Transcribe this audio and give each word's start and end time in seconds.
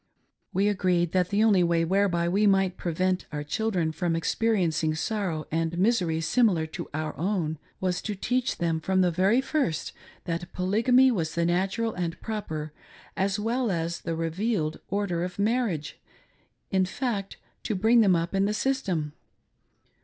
W© 0.55 0.67
agreed 0.67 1.11
that 1.11 1.29
the 1.29 1.43
only 1.43 1.63
way 1.63 1.85
whereby 1.85 2.27
we 2.27 2.47
might 2.47 2.75
prevent 2.75 3.27
our 3.31 3.43
chil 3.43 3.69
dren 3.69 3.91
from 3.91 4.15
experiencing 4.15 4.95
sorrow 4.95 5.45
and 5.51 5.77
misery 5.77 6.19
similar 6.21 6.65
to 6.65 6.89
our. 6.91 7.15
own, 7.19 7.59
was 7.79 8.01
to 8.01 8.15
teach 8.15 8.57
them 8.57 8.79
from 8.79 9.01
the 9.01 9.11
very 9.11 9.41
first 9.41 9.93
that 10.23 10.51
Polygamy 10.53 11.11
was 11.11 11.35
the 11.35 11.45
natural 11.45 11.93
and 11.93 12.19
proper, 12.19 12.73
as 13.15 13.37
well 13.39 13.69
as 13.69 14.01
the 14.01 14.15
revealed, 14.15 14.79
order 14.89 15.23
of 15.23 15.37
marriage— 15.37 15.99
ih 16.71 16.85
fact 16.85 17.37
to" 17.61 17.75
bring 17.75 18.01
them 18.01 18.15
up" 18.15 18.33
in 18.33 18.45
the 18.45 18.55
system. 18.55 19.13